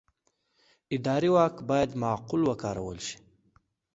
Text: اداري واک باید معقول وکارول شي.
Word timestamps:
اداري 0.95 1.29
واک 1.35 1.55
باید 1.69 1.89
معقول 2.03 2.41
وکارول 2.45 2.97
شي. 3.07 3.17